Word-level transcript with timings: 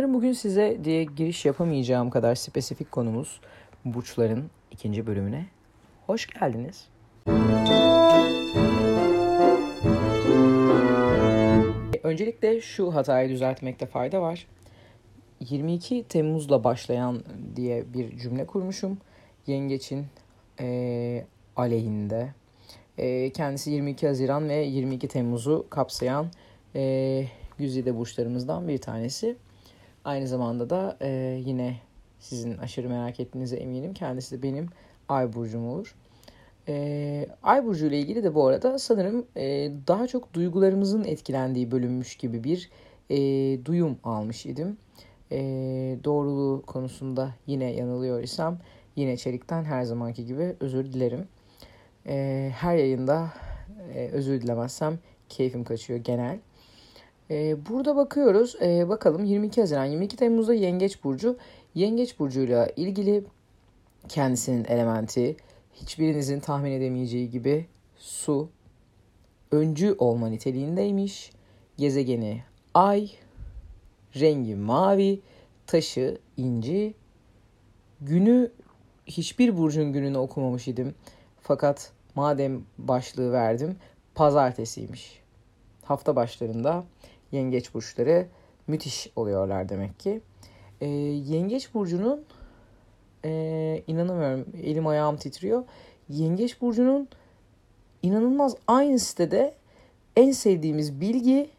Sanırım 0.00 0.14
bugün 0.14 0.32
size 0.32 0.78
diye 0.84 1.04
giriş 1.04 1.44
yapamayacağım 1.44 2.10
kadar 2.10 2.34
spesifik 2.34 2.92
konumuz 2.92 3.40
burçların 3.84 4.50
ikinci 4.70 5.06
bölümüne. 5.06 5.46
Hoş 6.06 6.26
geldiniz. 6.26 6.88
Öncelikle 12.02 12.60
şu 12.60 12.94
hatayı 12.94 13.28
düzeltmekte 13.28 13.86
fayda 13.86 14.22
var. 14.22 14.46
22 15.40 16.04
Temmuz'la 16.08 16.64
başlayan 16.64 17.24
diye 17.56 17.94
bir 17.94 18.16
cümle 18.16 18.46
kurmuşum. 18.46 18.98
Yengeç'in 19.46 20.06
e, 20.60 21.24
aleyhinde. 21.56 22.34
E, 22.98 23.32
kendisi 23.32 23.70
22 23.70 24.06
Haziran 24.06 24.48
ve 24.48 24.56
22 24.56 25.08
Temmuz'u 25.08 25.66
kapsayan 25.70 26.26
e, 26.74 27.24
güzide 27.58 27.96
burçlarımızdan 27.96 28.68
bir 28.68 28.78
tanesi. 28.78 29.36
Aynı 30.04 30.26
zamanda 30.26 30.70
da 30.70 30.96
e, 31.00 31.40
yine 31.46 31.76
sizin 32.18 32.58
aşırı 32.58 32.88
merak 32.88 33.20
ettiğinize 33.20 33.56
eminim. 33.56 33.94
Kendisi 33.94 34.38
de 34.38 34.42
benim 34.42 34.68
ay 35.08 35.32
burcum 35.32 35.68
olur. 35.68 35.94
E, 36.68 37.26
ay 37.42 37.64
burcu 37.64 37.86
ile 37.86 37.98
ilgili 37.98 38.24
de 38.24 38.34
bu 38.34 38.46
arada 38.46 38.78
sanırım 38.78 39.26
e, 39.36 39.72
daha 39.88 40.06
çok 40.06 40.34
duygularımızın 40.34 41.04
etkilendiği 41.04 41.70
bölünmüş 41.70 42.16
gibi 42.16 42.44
bir 42.44 42.70
e, 43.10 43.18
duyum 43.64 43.98
almış 44.04 44.46
idim. 44.46 44.76
E, 45.32 45.38
doğruluğu 46.04 46.62
konusunda 46.66 47.34
yine 47.46 47.72
yanılıyor 47.72 48.22
isem 48.22 48.58
yine 48.96 49.16
Çelik'ten 49.16 49.64
her 49.64 49.82
zamanki 49.82 50.26
gibi 50.26 50.56
özür 50.60 50.92
dilerim. 50.92 51.28
E, 52.06 52.50
her 52.54 52.76
yayında 52.76 53.32
e, 53.94 54.08
özür 54.08 54.40
dilemezsem 54.40 54.98
keyfim 55.28 55.64
kaçıyor 55.64 55.98
genel. 55.98 56.38
Ee, 57.30 57.56
burada 57.68 57.96
bakıyoruz. 57.96 58.56
Ee, 58.62 58.88
bakalım 58.88 59.24
22 59.24 59.60
Haziran 59.60 59.84
22 59.84 60.16
Temmuz'da 60.16 60.54
Yengeç 60.54 61.04
Burcu. 61.04 61.36
Yengeç 61.74 62.18
Burcu'yla 62.18 62.68
ilgili 62.76 63.24
kendisinin 64.08 64.64
elementi 64.64 65.36
hiçbirinizin 65.74 66.40
tahmin 66.40 66.72
edemeyeceği 66.72 67.30
gibi 67.30 67.66
su 67.96 68.48
öncü 69.50 69.94
olma 69.98 70.28
niteliğindeymiş. 70.28 71.32
Gezegeni 71.78 72.42
ay, 72.74 73.10
rengi 74.20 74.54
mavi, 74.54 75.20
taşı 75.66 76.18
inci. 76.36 76.94
Günü 78.00 78.52
hiçbir 79.06 79.58
burcun 79.58 79.92
gününü 79.92 80.18
okumamış 80.18 80.68
idim. 80.68 80.94
Fakat 81.40 81.92
madem 82.14 82.62
başlığı 82.78 83.32
verdim 83.32 83.76
pazartesiymiş. 84.14 85.20
Hafta 85.82 86.16
başlarında 86.16 86.84
yengeç 87.32 87.74
burçları 87.74 88.26
müthiş 88.66 89.10
oluyorlar 89.16 89.68
demek 89.68 90.00
ki. 90.00 90.20
E, 90.80 90.86
yengeç 90.88 91.74
burcunun 91.74 92.24
e, 93.24 93.82
inanamıyorum 93.86 94.46
elim 94.62 94.86
ayağım 94.86 95.16
titriyor. 95.16 95.64
Yengeç 96.08 96.60
burcunun 96.60 97.08
inanılmaz 98.02 98.56
aynı 98.66 98.98
sitede 98.98 99.54
en 100.16 100.32
sevdiğimiz 100.32 101.00
bilgi 101.00 101.50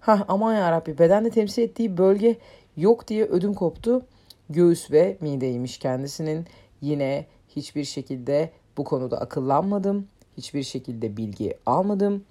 ha 0.00 0.24
aman 0.28 0.54
yarabbi 0.54 0.98
bedende 0.98 1.30
temsil 1.30 1.62
ettiği 1.62 1.98
bölge 1.98 2.38
yok 2.76 3.08
diye 3.08 3.24
ödüm 3.24 3.54
koptu. 3.54 4.06
Göğüs 4.50 4.90
ve 4.90 5.16
mideymiş 5.20 5.78
kendisinin. 5.78 6.46
Yine 6.80 7.26
hiçbir 7.48 7.84
şekilde 7.84 8.50
bu 8.76 8.84
konuda 8.84 9.20
akıllanmadım. 9.20 10.08
Hiçbir 10.36 10.62
şekilde 10.62 11.16
bilgi 11.16 11.54
almadım. 11.66 12.24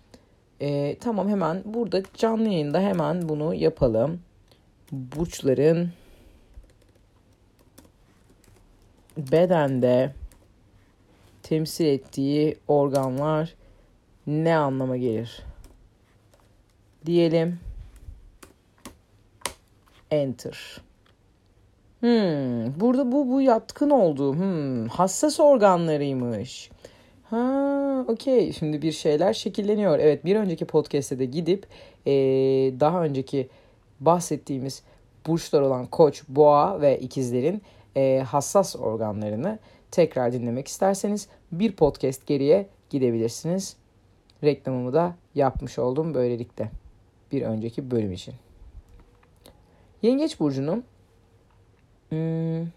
E, 0.61 0.97
tamam 0.99 1.29
hemen 1.29 1.61
burada 1.65 2.01
canlı 2.13 2.43
yayında 2.43 2.79
hemen 2.79 3.29
bunu 3.29 3.53
yapalım. 3.53 4.21
Burçların 4.91 5.91
bedende 9.17 10.13
temsil 11.43 11.85
ettiği 11.85 12.57
organlar 12.67 13.55
ne 14.27 14.57
anlama 14.57 14.97
gelir? 14.97 15.41
Diyelim. 17.05 17.59
Enter. 20.11 20.81
Hmm, 21.99 22.79
burada 22.79 23.11
bu 23.11 23.29
bu 23.29 23.41
yatkın 23.41 23.89
oldu. 23.89 24.33
Hmm, 24.33 24.87
hassas 24.87 25.39
organlarıymış. 25.39 26.69
Ha, 27.29 27.78
okey. 28.07 28.53
Şimdi 28.53 28.81
bir 28.81 28.91
şeyler 28.91 29.33
şekilleniyor. 29.33 29.99
Evet, 29.99 30.25
bir 30.25 30.35
önceki 30.35 30.65
podcast'te 30.65 31.19
de 31.19 31.25
gidip 31.25 31.67
e, 32.05 32.11
daha 32.79 33.03
önceki 33.03 33.49
bahsettiğimiz 33.99 34.83
burçlar 35.27 35.61
olan 35.61 35.85
Koç, 35.85 36.23
Boğa 36.27 36.81
ve 36.81 36.99
ikizlerin 36.99 37.61
e, 37.95 38.23
hassas 38.27 38.75
organlarını 38.75 39.59
tekrar 39.91 40.33
dinlemek 40.33 40.67
isterseniz 40.67 41.27
bir 41.51 41.71
podcast 41.71 42.27
geriye 42.27 42.67
gidebilirsiniz. 42.89 43.75
Reklamımı 44.43 44.93
da 44.93 45.15
yapmış 45.35 45.79
oldum 45.79 46.13
böylelikle. 46.13 46.71
Bir 47.31 47.41
önceki 47.41 47.91
bölüm 47.91 48.11
için. 48.11 48.33
Yengeç 50.01 50.39
burcunun 50.39 50.83
hmm, 52.09 52.67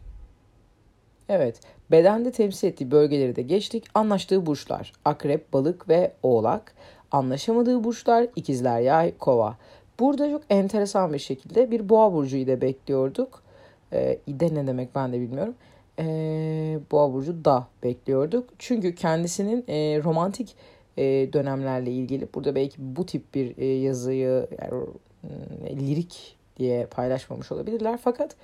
evet 1.29 1.61
Bedende 1.93 2.33
temsil 2.33 2.69
ettiği 2.69 2.91
bölgeleri 2.91 3.37
de 3.37 3.43
geçtik. 3.43 3.85
Anlaştığı 3.95 4.47
burçlar 4.47 4.93
akrep, 5.05 5.53
balık 5.53 5.89
ve 5.89 6.13
oğlak. 6.23 6.75
Anlaşamadığı 7.11 7.85
burçlar 7.85 8.27
ikizler, 8.37 8.81
yay, 8.81 9.19
kova. 9.19 9.57
Burada 10.01 10.31
çok 10.31 10.43
enteresan 10.51 11.13
bir 11.13 11.19
şekilde 11.19 11.71
bir 11.71 11.89
boğa 11.89 12.13
burcu 12.13 12.37
ile 12.37 12.61
bekliyorduk. 12.61 13.43
Ee, 13.93 14.19
ide 14.27 14.55
ne 14.55 14.67
demek 14.67 14.95
ben 14.95 15.13
de 15.13 15.21
bilmiyorum. 15.21 15.55
Ee, 15.99 16.79
boğa 16.91 17.13
burcu 17.13 17.45
da 17.45 17.67
bekliyorduk. 17.83 18.49
Çünkü 18.59 18.95
kendisinin 18.95 19.65
e, 19.69 20.03
romantik 20.05 20.57
e, 20.97 21.03
dönemlerle 21.33 21.91
ilgili 21.91 22.29
burada 22.35 22.55
belki 22.55 22.77
bu 22.79 23.07
tip 23.07 23.35
bir 23.35 23.59
e, 23.59 23.67
yazıyı 23.67 24.47
yani, 24.63 24.85
e, 25.67 25.77
lirik 25.77 26.37
diye 26.57 26.87
paylaşmamış 26.87 27.53
olabilirler. 27.53 27.99
Fakat 28.03 28.37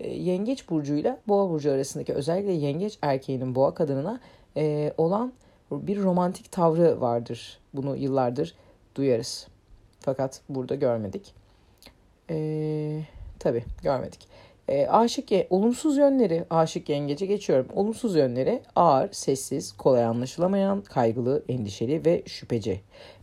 yengeç 0.00 0.70
burcuyla 0.70 1.18
boğa 1.28 1.50
burcu 1.50 1.72
arasındaki 1.72 2.12
özellikle 2.14 2.52
yengeç 2.52 2.98
erkeğinin 3.02 3.54
boğa 3.54 3.74
kadınına 3.74 4.20
e, 4.56 4.92
olan 4.98 5.32
bir 5.70 6.02
romantik 6.02 6.52
tavrı 6.52 7.00
vardır. 7.00 7.58
Bunu 7.74 7.96
yıllardır 7.96 8.54
duyarız. 8.94 9.48
Fakat 10.00 10.40
burada 10.48 10.74
görmedik. 10.74 11.34
E, 12.30 13.00
tabii 13.38 13.64
görmedik. 13.82 14.28
E, 14.68 14.86
aşık, 14.86 15.28
olumsuz 15.50 15.96
yönleri, 15.96 16.44
aşık 16.50 16.88
yengece 16.88 17.26
geçiyorum. 17.26 17.66
Olumsuz 17.74 18.16
yönleri 18.16 18.62
ağır, 18.76 19.12
sessiz, 19.12 19.72
kolay 19.72 20.04
anlaşılamayan, 20.04 20.82
kaygılı, 20.82 21.44
endişeli 21.48 22.04
ve 22.04 22.22
şüpheci. 22.26 22.80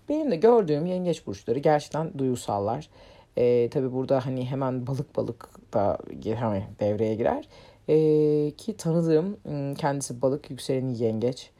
Benim 0.10 0.32
de 0.32 0.36
gördüğüm 0.36 0.86
yengeç 0.86 1.28
burçları 1.28 1.60
gerçekten 1.60 2.18
duygusallar. 2.18 2.90
E, 3.38 3.70
tabii 3.70 3.94
burada 3.94 4.26
hani 4.26 4.46
hemen 4.46 4.88
balık 4.88 5.16
balık 5.16 5.50
da 5.74 5.98
hani 6.40 6.64
devreye 6.80 7.16
girer. 7.16 7.48
E, 7.90 8.52
ki 8.52 8.78
tanıdığım 8.78 9.38
kendisi 9.76 10.22
balık 10.22 10.52
yükseleni 10.52 11.04
yengeç 11.04 11.52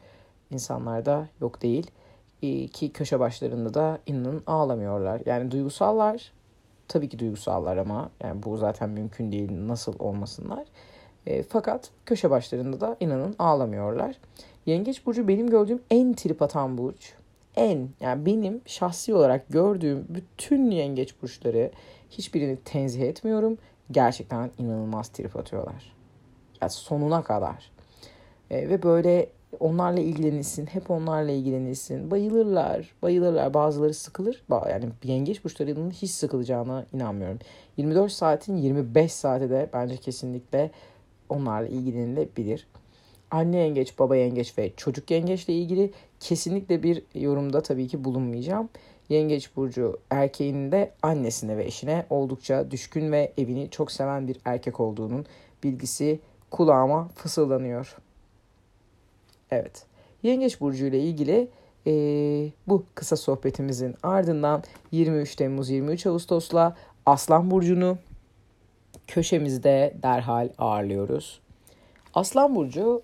insanlarda 0.52 1.28
yok 1.42 1.62
değil. 1.62 1.92
E, 2.44 2.68
ki 2.68 2.94
köşe 2.94 3.20
başlarında 3.20 3.74
da 3.74 4.00
inanın 4.06 4.44
ağlamıyorlar. 4.48 5.22
Yani 5.26 5.52
duygusallar. 5.52 6.32
Tabii 6.88 7.10
ki 7.10 7.20
duygusallar 7.20 7.78
ama 7.78 8.10
yani 8.24 8.44
bu 8.44 8.58
zaten 8.58 8.90
mümkün 8.90 9.32
değil. 9.32 9.52
Nasıl 9.68 9.94
olmasınlar. 10.00 10.66
E, 11.26 11.44
fakat 11.44 11.90
köşe 12.06 12.30
başlarında 12.30 12.82
da 12.82 12.98
inanın 13.00 13.36
ağlamıyorlar. 13.40 14.16
Yengeç 14.66 15.06
burcu 15.06 15.28
benim 15.28 15.50
gördüğüm 15.50 15.82
en 15.92 16.14
trip 16.14 16.42
atan 16.42 16.78
burç 16.78 17.14
en 17.56 17.90
yani 18.00 18.26
benim 18.26 18.62
şahsi 18.66 19.14
olarak 19.14 19.50
gördüğüm 19.50 20.06
bütün 20.10 20.72
yengeç 20.72 21.22
burçları 21.22 21.72
hiçbirini 22.10 22.58
tenzih 22.66 23.02
etmiyorum. 23.02 23.58
Gerçekten 23.92 24.52
inanılmaz 24.58 25.10
trip 25.10 25.36
atıyorlar. 25.36 25.96
Yani 26.62 26.72
sonuna 26.72 27.24
kadar. 27.24 27.72
E, 28.52 28.70
ve 28.70 28.84
böyle 28.84 29.30
onlarla 29.60 30.00
ilgilenilsin, 30.00 30.66
hep 30.66 30.92
onlarla 30.92 31.32
ilgilenilsin. 31.32 32.12
Bayılırlar, 32.12 32.94
bayılırlar. 33.02 33.54
Bazıları 33.54 33.94
sıkılır. 33.94 34.44
Yani 34.70 34.86
yengeç 35.04 35.44
burçlarının 35.44 35.92
hiç 35.92 36.12
sıkılacağına 36.12 36.86
inanmıyorum. 36.94 37.40
24 37.78 38.12
saatin 38.12 38.58
25 38.58 39.14
saati 39.14 39.50
de 39.50 39.70
bence 39.74 39.98
kesinlikle 39.98 40.72
onlarla 41.30 41.68
ilgilenilebilir 41.68 42.68
anne 43.32 43.58
yengeç, 43.58 44.00
baba 44.00 44.16
yengeç 44.16 44.58
ve 44.58 44.72
çocuk 44.78 45.12
yengeçle 45.12 45.54
ilgili 45.54 45.92
kesinlikle 46.22 46.84
bir 46.84 47.04
yorumda 47.16 47.62
tabii 47.62 47.88
ki 47.88 48.04
bulunmayacağım. 48.04 48.70
Yengeç 49.10 49.56
burcu 49.56 50.00
erkeğinin 50.10 50.72
de 50.72 50.92
annesine 51.02 51.58
ve 51.58 51.66
eşine 51.66 52.06
oldukça 52.10 52.72
düşkün 52.72 53.12
ve 53.12 53.34
evini 53.38 53.70
çok 53.70 53.92
seven 53.92 54.28
bir 54.28 54.38
erkek 54.46 54.80
olduğunun 54.80 55.26
bilgisi 55.64 56.20
kulağıma 56.52 57.08
fısıldanıyor. 57.08 57.98
Evet. 59.52 59.86
Yengeç 60.24 60.62
burcu 60.62 60.86
ile 60.86 61.00
ilgili 61.00 61.48
e, 61.88 61.94
bu 62.68 62.84
kısa 62.96 63.16
sohbetimizin 63.16 63.96
ardından 64.04 64.64
23 64.92 65.36
Temmuz 65.36 65.70
23 65.70 66.06
Ağustos'la 66.06 66.76
Aslan 67.06 67.52
burcunu 67.52 67.98
köşemizde 69.08 69.94
derhal 70.04 70.50
ağırlıyoruz. 70.58 71.42
Aslan 72.14 72.56
Burcu 72.56 73.02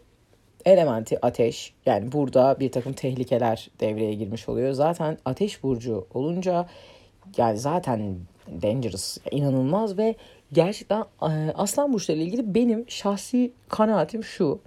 elementi 0.68 1.26
ateş. 1.26 1.74
Yani 1.86 2.12
burada 2.12 2.60
bir 2.60 2.72
takım 2.72 2.94
tehlikeler 2.94 3.70
devreye 3.80 4.14
girmiş 4.14 4.50
oluyor. 4.50 4.72
Zaten 4.72 5.18
ateş 5.26 5.64
burcu 5.64 6.08
olunca 6.14 6.68
yani 7.38 7.58
zaten 7.58 8.16
dangerous, 8.62 9.18
inanılmaz 9.32 9.98
ve 9.98 10.16
gerçekten 10.54 11.02
e, 11.02 11.52
aslan 11.56 11.94
burçları 11.94 12.18
ile 12.18 12.26
ilgili 12.26 12.56
benim 12.56 12.86
şahsi 12.90 13.52
kanaatim 13.70 14.24
şu. 14.24 14.60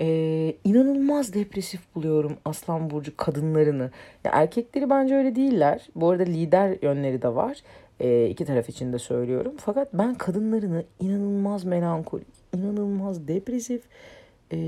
Ee, 0.00 0.56
inanılmaz 0.64 1.34
depresif 1.34 1.80
buluyorum 1.94 2.36
aslan 2.44 2.90
burcu 2.90 3.16
kadınlarını. 3.16 3.90
Ya 4.24 4.32
erkekleri 4.34 4.90
bence 4.90 5.14
öyle 5.14 5.36
değiller. 5.36 5.88
Bu 5.94 6.10
arada 6.10 6.22
lider 6.22 6.78
yönleri 6.82 7.22
de 7.22 7.34
var. 7.34 7.58
Ee, 8.00 8.26
iki 8.26 8.44
taraf 8.44 8.68
için 8.68 8.92
de 8.92 8.98
söylüyorum. 8.98 9.54
Fakat 9.58 9.88
ben 9.92 10.14
kadınlarını 10.14 10.84
inanılmaz 11.00 11.64
melankolik, 11.64 12.26
inanılmaz 12.56 13.28
depresif, 13.28 13.82
e, 14.52 14.58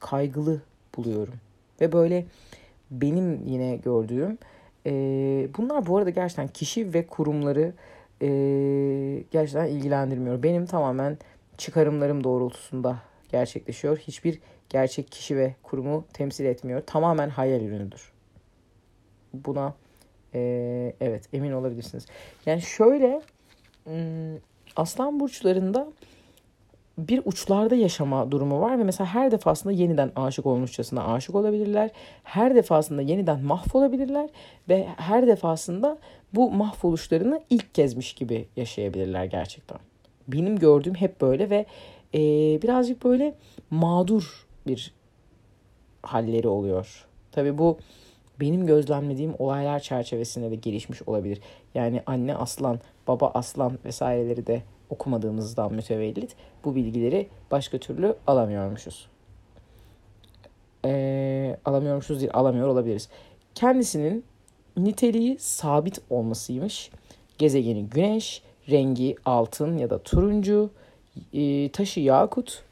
kaygılı 0.00 0.60
buluyorum. 0.96 1.34
Ve 1.80 1.92
böyle 1.92 2.26
benim 2.90 3.46
yine 3.46 3.76
gördüğüm 3.76 4.38
e, 4.86 4.92
bunlar 5.58 5.86
bu 5.86 5.96
arada 5.96 6.10
gerçekten 6.10 6.48
kişi 6.48 6.94
ve 6.94 7.06
kurumları 7.06 7.72
e, 8.22 8.28
gerçekten 9.30 9.66
ilgilendirmiyor. 9.66 10.42
Benim 10.42 10.66
tamamen 10.66 11.18
çıkarımlarım 11.58 12.24
doğrultusunda 12.24 12.98
gerçekleşiyor. 13.32 13.98
Hiçbir 13.98 14.40
gerçek 14.68 15.12
kişi 15.12 15.36
ve 15.36 15.54
kurumu 15.62 16.04
temsil 16.12 16.44
etmiyor. 16.44 16.82
Tamamen 16.86 17.28
hayal 17.28 17.60
ürünüdür. 17.62 18.12
Buna 19.34 19.74
e, 20.34 20.40
evet 21.00 21.28
emin 21.32 21.52
olabilirsiniz. 21.52 22.06
Yani 22.46 22.62
şöyle 22.62 23.22
aslan 24.76 25.20
burçlarında 25.20 25.88
bir 27.08 27.22
uçlarda 27.24 27.74
yaşama 27.74 28.30
durumu 28.30 28.60
var 28.60 28.78
ve 28.78 28.84
mesela 28.84 29.14
her 29.14 29.30
defasında 29.30 29.72
yeniden 29.72 30.12
aşık 30.16 30.46
olmuşçasına 30.46 31.12
aşık 31.14 31.34
olabilirler. 31.34 31.90
Her 32.24 32.54
defasında 32.54 33.02
yeniden 33.02 33.40
mahvolabilirler 33.40 34.30
ve 34.68 34.86
her 34.96 35.26
defasında 35.26 35.98
bu 36.34 36.50
mahvoluşlarını 36.50 37.40
ilk 37.50 37.74
kezmiş 37.74 38.12
gibi 38.12 38.48
yaşayabilirler 38.56 39.24
gerçekten. 39.24 39.78
Benim 40.28 40.58
gördüğüm 40.58 40.94
hep 40.94 41.20
böyle 41.20 41.50
ve 41.50 41.66
e, 42.14 42.18
birazcık 42.62 43.04
böyle 43.04 43.34
mağdur 43.70 44.46
bir 44.66 44.94
halleri 46.02 46.48
oluyor. 46.48 47.06
Tabii 47.32 47.58
bu 47.58 47.78
benim 48.40 48.66
gözlemlediğim 48.66 49.34
olaylar 49.38 49.80
çerçevesinde 49.80 50.50
de 50.50 50.54
gelişmiş 50.54 51.02
olabilir. 51.02 51.40
Yani 51.74 52.02
anne 52.06 52.36
aslan, 52.36 52.80
baba 53.08 53.30
aslan 53.34 53.78
vesaireleri 53.84 54.46
de 54.46 54.62
okumadığımızdan 54.90 55.74
mütevellit 55.74 56.36
bu 56.64 56.74
bilgileri 56.74 57.28
başka 57.50 57.78
türlü 57.78 58.14
alamıyormuşuz. 58.26 59.08
Ee, 60.84 61.56
alamıyormuşuz 61.64 62.20
değil, 62.20 62.30
alamıyor 62.34 62.68
olabiliriz. 62.68 63.08
Kendisinin 63.54 64.24
niteliği 64.76 65.38
sabit 65.38 65.98
olmasıymış. 66.10 66.90
Gezegeni 67.38 67.86
güneş, 67.86 68.42
rengi 68.70 69.16
altın 69.24 69.78
ya 69.78 69.90
da 69.90 70.02
turuncu, 70.02 70.70
e, 71.32 71.68
taşı 71.68 72.00
yakut. 72.00 72.62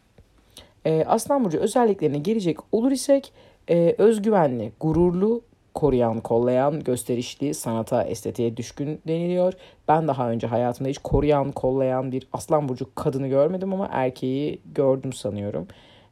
E, 0.84 1.04
Aslan 1.04 1.44
Burcu 1.44 1.58
özelliklerine 1.58 2.18
gelecek 2.18 2.58
olur 2.72 2.90
isek 2.90 3.32
e, 3.70 3.94
özgüvenli, 3.98 4.72
gururlu, 4.80 5.42
koruyan, 5.78 6.20
kollayan, 6.20 6.84
gösterişli, 6.84 7.54
sanata, 7.54 8.02
estetiğe 8.02 8.56
düşkün 8.56 9.00
deniliyor. 9.06 9.52
Ben 9.88 10.08
daha 10.08 10.30
önce 10.30 10.46
hayatımda 10.46 10.88
hiç 10.88 10.98
koruyan, 10.98 11.52
kollayan 11.52 12.12
bir 12.12 12.26
aslan 12.32 12.68
burcu 12.68 12.94
kadını 12.94 13.28
görmedim 13.28 13.72
ama 13.72 13.88
erkeği 13.92 14.60
gördüm 14.74 15.12
sanıyorum. 15.12 15.68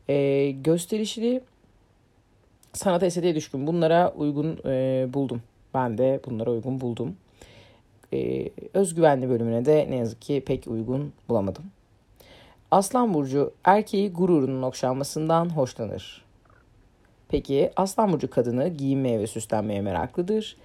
E, 0.08 0.50
gösterişli, 0.50 1.40
sanata, 2.72 3.06
estetiğe 3.06 3.34
düşkün. 3.34 3.66
Bunlara 3.66 4.12
uygun 4.16 4.58
e, 4.66 5.06
buldum. 5.14 5.42
Ben 5.74 5.98
de 5.98 6.20
bunlara 6.26 6.50
uygun 6.50 6.80
buldum. 6.80 7.16
E, 8.12 8.48
özgüvenli 8.74 9.28
bölümüne 9.28 9.64
de 9.64 9.86
ne 9.90 9.96
yazık 9.96 10.22
ki 10.22 10.42
pek 10.46 10.66
uygun 10.66 11.12
bulamadım. 11.28 11.64
Aslan 12.70 13.14
burcu 13.14 13.52
erkeği 13.64 14.12
gururunun 14.12 14.62
okşanmasından 14.62 15.56
hoşlanır. 15.56 16.25
Peki 17.28 17.70
Aslan 17.76 18.12
Burcu 18.12 18.31
kadını 18.31 18.69
giyinmeye 18.69 19.19
ve 19.19 19.26
süslenmeye 19.26 19.81
meraklıdır. 19.81 20.56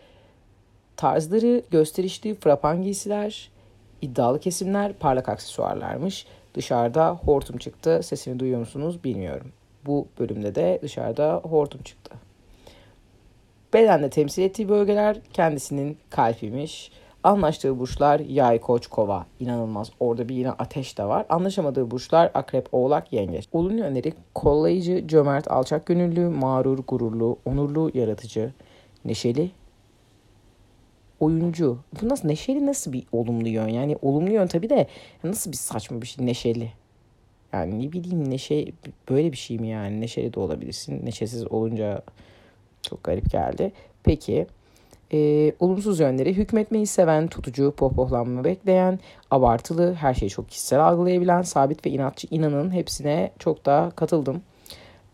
Tarzları 0.96 1.62
gösterişli 1.72 2.36
frapan 2.36 2.82
giysiler, 2.84 3.50
iddialı 4.02 4.40
kesimler, 4.40 4.94
parlak 4.94 5.30
aksesuarlarmış. 5.30 6.26
Dışarıda 6.54 7.10
hortum 7.26 7.58
çıktı. 7.58 8.00
Sesini 8.04 8.40
duyuyor 8.40 8.60
musunuz 8.60 9.04
bilmiyorum. 9.04 9.52
Bu 9.86 10.08
bölümde 10.20 10.56
de 10.56 10.80
dışarıda 10.82 11.42
hortum 11.44 11.82
çıktı. 11.82 12.16
Bedende 13.74 14.10
temsil 14.10 14.44
ettiği 14.44 14.70
bölgeler 14.70 15.18
kendisinin 15.34 15.98
kalbiymiş. 16.10 16.92
Anlaştığı 17.24 17.80
burçlar 17.80 18.20
yay, 18.20 18.60
koç, 18.60 18.88
kova. 18.88 19.26
İnanılmaz. 19.40 19.92
Orada 20.00 20.30
bir 20.30 20.36
yine 20.36 20.52
ateş 20.52 20.98
de 20.98 21.04
var. 21.06 21.26
Anlaşamadığı 21.30 21.92
burçlar 21.92 22.32
akrep, 22.34 22.70
oğlak, 22.72 23.14
yengeç. 23.14 23.48
Olumlu 23.52 23.84
öneri 23.84 24.14
kollayıcı, 24.36 25.08
cömert, 25.08 25.52
alçak 25.52 25.86
gönüllü, 25.86 26.30
mağrur, 26.30 26.80
gururlu, 26.88 27.38
onurlu, 27.46 27.92
yaratıcı, 27.94 28.54
neşeli, 29.06 29.52
oyuncu. 31.20 31.78
Bu 32.02 32.10
nasıl 32.10 32.28
neşeli 32.28 32.66
nasıl 32.66 32.94
bir 32.94 33.04
olumlu 33.12 33.48
yön? 33.48 33.68
Yani 33.68 33.98
olumlu 34.02 34.32
yön 34.32 34.48
tabii 34.48 34.70
de 34.70 34.88
nasıl 35.24 35.52
bir 35.52 35.58
saçma 35.58 36.02
bir 36.02 36.08
şey 36.08 36.26
neşeli. 36.26 36.72
Yani 37.54 37.88
ne 37.88 37.92
bileyim 37.92 38.30
neşe 38.30 38.66
böyle 39.10 39.32
bir 39.32 39.38
şey 39.38 39.58
mi 39.58 39.68
yani? 39.68 40.02
Neşeli 40.02 40.34
de 40.34 40.40
olabilirsin. 40.40 41.06
Neşesiz 41.06 41.52
olunca 41.52 42.02
çok 42.82 43.04
garip 43.04 43.32
geldi. 43.32 43.72
Peki 44.04 44.48
e, 45.14 45.52
olumsuz 45.60 46.00
yönleri 46.00 46.38
hükmetmeyi 46.38 46.88
seven, 46.88 47.28
tutucu, 47.28 47.74
pohpohlanma 47.78 48.44
bekleyen, 48.44 49.00
abartılı, 49.32 49.94
her 49.94 50.14
şeyi 50.14 50.30
çok 50.30 50.50
kişisel 50.50 50.80
algılayabilen, 50.80 51.42
sabit 51.42 51.86
ve 51.86 51.90
inatçı 51.90 52.28
inanın 52.32 52.72
hepsine 52.72 53.32
çok 53.40 53.66
da 53.66 53.92
katıldım. 53.96 54.42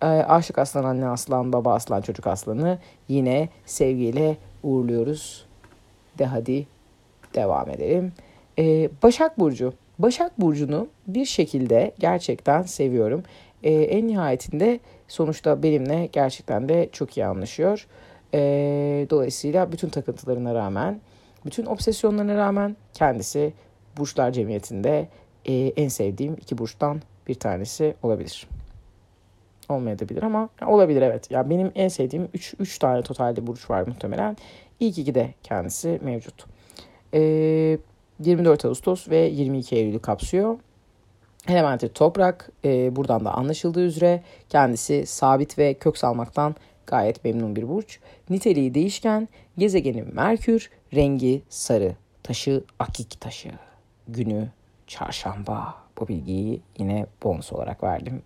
E, 0.01 0.05
aşık 0.05 0.57
aslan, 0.57 0.83
anne 0.83 1.07
aslan, 1.07 1.53
baba 1.53 1.73
aslan, 1.73 2.01
çocuk 2.01 2.27
aslanı 2.27 2.79
yine 3.07 3.49
sevgiyle 3.65 4.37
uğurluyoruz. 4.63 5.45
De 6.17 6.25
hadi 6.25 6.67
devam 7.33 7.69
edelim. 7.69 8.13
E, 8.59 8.89
Başak 9.03 9.39
Burcu. 9.39 9.73
Başak 9.99 10.41
Burcu'nu 10.41 10.87
bir 11.07 11.25
şekilde 11.25 11.91
gerçekten 11.99 12.61
seviyorum. 12.61 13.23
E, 13.63 13.73
en 13.73 14.07
nihayetinde 14.07 14.79
sonuçta 15.07 15.63
benimle 15.63 16.05
gerçekten 16.05 16.69
de 16.69 16.89
çok 16.91 17.17
iyi 17.17 17.25
anlaşıyor. 17.25 17.87
E, 18.33 18.39
dolayısıyla 19.09 19.71
bütün 19.71 19.89
takıntılarına 19.89 20.53
rağmen, 20.53 21.01
bütün 21.45 21.65
obsesyonlarına 21.65 22.35
rağmen 22.35 22.75
kendisi 22.93 23.53
burçlar 23.97 24.31
cemiyetinde 24.31 25.07
e, 25.45 25.53
en 25.53 25.87
sevdiğim 25.87 26.33
iki 26.33 26.57
burçtan 26.57 27.01
bir 27.27 27.35
tanesi 27.35 27.95
olabilir. 28.03 28.47
Olmayabilir 29.69 30.23
ama 30.23 30.49
olabilir 30.65 31.01
evet. 31.01 31.31
Ya 31.31 31.37
yani 31.37 31.49
benim 31.49 31.71
en 31.75 31.87
sevdiğim 31.87 32.29
3 32.33 32.53
3 32.59 32.79
tane 32.79 33.01
totalde 33.01 33.47
burç 33.47 33.69
var 33.69 33.87
muhtemelen. 33.87 34.37
İlk 34.79 34.97
iki 34.97 35.15
de 35.15 35.33
kendisi 35.43 35.99
mevcut. 36.03 36.45
E, 37.13 37.19
24 38.19 38.65
Ağustos 38.65 39.09
ve 39.09 39.17
22 39.17 39.75
Eylül'ü 39.75 39.99
kapsıyor. 39.99 40.57
Elementi 41.47 41.89
toprak. 41.89 42.51
E, 42.65 42.95
buradan 42.95 43.25
da 43.25 43.33
anlaşıldığı 43.33 43.85
üzere 43.85 44.23
kendisi 44.49 45.05
sabit 45.05 45.57
ve 45.57 45.73
kök 45.73 45.97
salmaktan 45.97 46.55
Gayet 46.87 47.23
memnun 47.23 47.55
bir 47.55 47.69
burç. 47.69 47.99
Niteliği 48.29 48.73
değişken, 48.73 49.27
gezegeni 49.57 50.03
Merkür, 50.03 50.69
rengi 50.93 51.41
sarı, 51.49 51.95
taşı 52.23 52.63
akik 52.79 53.21
taşı. 53.21 53.51
Günü 54.07 54.47
çarşamba. 54.87 55.75
Bu 55.99 56.07
bilgiyi 56.07 56.61
yine 56.77 57.05
bonus 57.23 57.53
olarak 57.53 57.83
verdim. 57.83 58.21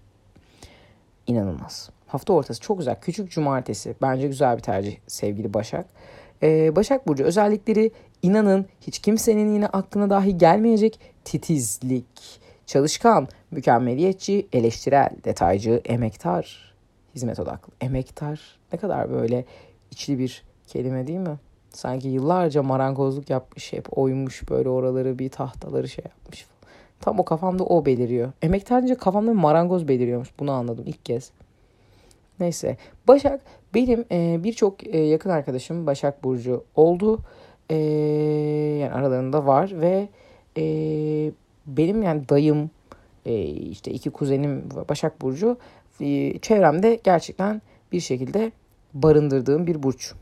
İnanılmaz. 1.28 1.90
Hafta 2.08 2.34
ortası 2.34 2.62
çok 2.62 2.78
güzel. 2.78 2.96
Küçük 3.02 3.32
cumartesi. 3.32 3.96
Bence 4.02 4.28
güzel 4.28 4.58
bir 4.58 4.62
tercih 4.62 4.98
sevgili 5.08 5.54
Başak. 5.54 5.86
Ee, 6.44 6.76
Başak 6.76 7.08
Burcu 7.08 7.24
özellikleri 7.24 7.92
inanın 8.22 8.66
hiç 8.82 9.00
kimsenin 9.00 9.54
yine 9.54 9.68
aklına 9.68 10.10
dahi 10.10 10.38
gelmeyecek 10.38 11.00
titizlik, 11.26 12.40
çalışkan, 12.66 13.28
mükemmeliyetçi, 13.52 14.48
eleştirel, 14.54 15.10
detaycı, 15.24 15.82
emektar, 15.86 16.71
hizmet 17.16 17.40
odaklı. 17.40 17.74
Emektar 17.82 18.60
ne 18.74 18.80
kadar 18.80 19.12
böyle 19.12 19.46
içli 19.92 20.20
bir 20.20 20.44
kelime 20.68 21.08
değil 21.08 21.20
mi? 21.20 21.38
Sanki 21.70 22.08
yıllarca 22.08 22.64
marangozluk 22.64 23.30
yapmış 23.30 23.74
hep 23.74 23.98
oymuş 23.98 24.50
böyle 24.50 24.70
oraları 24.70 25.20
bir 25.20 25.30
tahtaları 25.30 25.90
şey 25.90 26.06
yapmış. 26.06 26.46
Tam 27.00 27.20
o 27.20 27.26
kafamda 27.26 27.64
o 27.64 27.86
beliriyor. 27.86 28.32
Emektar 28.42 28.82
deyince 28.82 28.96
kafamda 28.96 29.34
marangoz 29.34 29.88
beliriyormuş. 29.88 30.30
Bunu 30.40 30.52
anladım 30.52 30.84
ilk 30.88 31.06
kez. 31.06 31.32
Neyse. 32.40 32.78
Başak 33.08 33.42
benim 33.74 34.06
e, 34.12 34.44
birçok 34.44 34.88
e, 34.88 35.00
yakın 35.00 35.30
arkadaşım 35.30 35.88
Başak 35.88 36.24
Burcu 36.24 36.64
oldu. 36.76 37.20
E, 37.70 37.76
yani 38.82 38.92
aralarında 38.94 39.46
var 39.46 39.82
ve 39.82 40.10
e, 40.58 40.64
benim 41.68 42.04
yani 42.04 42.30
dayım 42.30 42.70
e, 43.26 43.44
işte 43.46 43.92
iki 43.92 44.10
kuzenim 44.10 44.70
Başak 44.90 45.22
Burcu 45.22 45.58
e, 46.02 46.40
çevremde 46.40 47.00
gerçekten 47.04 47.62
bir 47.92 48.00
şekilde 48.00 48.52
barındırdığım 48.94 49.68
bir 49.68 49.84
burç. 49.84 50.14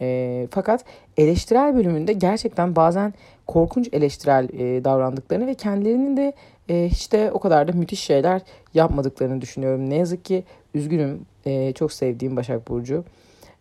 E, 0.00 0.48
fakat 0.50 0.84
eleştirel 1.16 1.76
bölümünde 1.76 2.12
gerçekten 2.12 2.76
bazen 2.76 3.14
korkunç 3.46 3.88
eleştirel 3.92 4.48
e, 4.52 4.84
davrandıklarını 4.84 5.46
ve 5.46 5.54
kendilerinin 5.54 6.16
de 6.16 6.32
e, 6.68 6.88
hiç 6.88 7.12
de 7.12 7.30
o 7.32 7.38
kadar 7.38 7.68
da 7.68 7.72
müthiş 7.72 8.00
şeyler 8.00 8.42
yapmadıklarını 8.74 9.40
düşünüyorum. 9.40 9.90
Ne 9.90 9.96
yazık 9.96 10.24
ki 10.24 10.44
üzgünüm 10.74 11.26
e, 11.44 11.72
çok 11.72 11.92
sevdiğim 11.92 12.36
Başak 12.36 12.68
Burcu. 12.68 13.04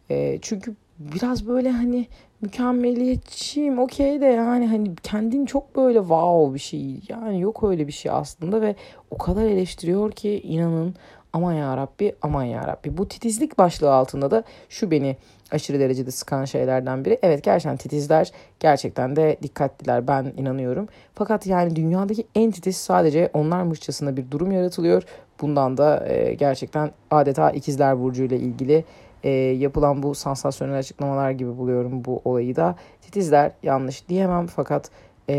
E, 0.10 0.40
çünkü 0.42 0.76
biraz 1.00 1.48
böyle 1.48 1.72
hani 1.72 2.08
mükemmeliyetçiyim 2.42 3.80
okey 3.80 4.22
de 4.22 4.26
yani 4.26 4.68
hani 4.68 4.96
kendin 5.04 5.46
çok 5.46 5.76
böyle 5.76 6.00
wow 6.00 6.54
bir 6.54 6.60
şey 6.60 7.00
yani 7.10 7.42
yok 7.42 7.64
öyle 7.64 7.88
bir 7.88 7.92
şey 7.92 8.12
aslında 8.12 8.62
ve 8.62 8.76
o 9.12 9.18
kadar 9.18 9.46
eleştiriyor 9.46 10.12
ki 10.12 10.42
inanın 10.42 10.96
aman 11.34 11.54
ya 11.54 11.78
Rabbi 11.78 12.16
aman 12.22 12.44
ya 12.44 12.68
Rabbi 12.68 12.98
bu 12.98 13.08
titizlik 13.08 13.58
başlığı 13.58 13.94
altında 13.94 14.32
da 14.32 14.44
şu 14.70 14.92
beni 14.92 15.18
aşırı 15.52 15.80
derecede 15.80 16.12
sıkan 16.12 16.46
şeylerden 16.46 17.06
biri. 17.06 17.20
Evet 17.22 17.44
gerçekten 17.44 17.78
titizler 17.78 18.32
gerçekten 18.60 19.16
de 19.16 19.38
dikkatliler 19.44 20.08
ben 20.08 20.34
inanıyorum. 20.38 20.88
Fakat 21.14 21.48
yani 21.48 21.76
dünyadaki 21.76 22.28
en 22.36 22.52
titiz 22.52 22.78
sadece 22.78 23.30
onlarmışçasına 23.34 24.18
bir 24.18 24.32
durum 24.32 24.52
yaratılıyor. 24.52 25.04
Bundan 25.42 25.78
da 25.78 26.08
e, 26.08 26.34
gerçekten 26.34 26.92
adeta 27.12 27.52
ikizler 27.52 28.00
burcu 28.00 28.24
ile 28.24 28.38
ilgili 28.38 28.86
e, 29.24 29.30
yapılan 29.30 30.04
bu 30.04 30.16
sansasyonel 30.16 30.78
açıklamalar 30.78 31.32
gibi 31.32 31.58
buluyorum 31.58 32.06
bu 32.06 32.22
olayı 32.26 32.56
da. 32.56 32.76
Titizler 33.02 33.52
yanlış 33.64 34.10
diyemem 34.10 34.48
fakat 34.48 34.92
e, 35.30 35.36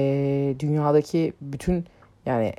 dünyadaki 0.58 1.32
bütün 1.40 1.84
yani 2.26 2.54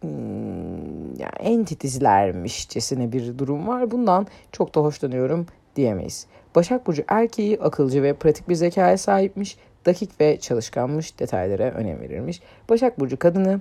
hmm, 0.00 1.16
yani 1.18 1.34
en 1.40 1.64
titizlermişçesine 1.64 3.12
bir 3.12 3.38
durum 3.38 3.68
var. 3.68 3.90
Bundan 3.90 4.26
çok 4.52 4.74
da 4.74 4.80
hoşlanıyorum 4.80 5.46
diyemeyiz. 5.76 6.26
Başak 6.54 6.86
Burcu 6.86 7.04
erkeği 7.08 7.58
akılcı 7.60 8.02
ve 8.02 8.12
pratik 8.12 8.48
bir 8.48 8.54
zekaya 8.54 8.98
sahipmiş, 8.98 9.56
dakik 9.86 10.20
ve 10.20 10.40
çalışkanmış, 10.40 11.18
detaylara 11.18 11.64
önem 11.64 12.00
verirmiş. 12.00 12.40
Başak 12.68 13.00
Burcu 13.00 13.18
kadını 13.18 13.60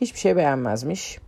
hiçbir 0.00 0.18
şey 0.18 0.36
beğenmezmiş. 0.36 1.18